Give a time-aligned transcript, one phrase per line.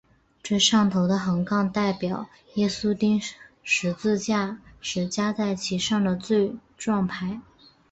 [0.41, 3.21] 最上头的横杠代表耶稣钉
[3.61, 7.39] 十字架时加在其上的罪状牌。